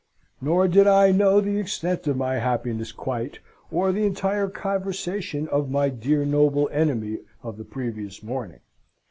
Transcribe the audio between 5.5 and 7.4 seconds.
my dear noble enemy